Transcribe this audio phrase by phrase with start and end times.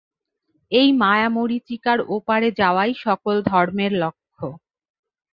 [0.71, 4.45] এই মায়া-মরীচিকার ওপারে যাওয়াই সকল ধর্মের লক্ষ্য।